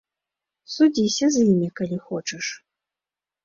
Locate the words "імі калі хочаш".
1.53-2.45